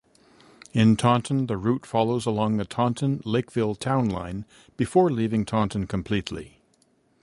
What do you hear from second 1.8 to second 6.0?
follows along the Taunton-Lakeville town line before leaving Taunton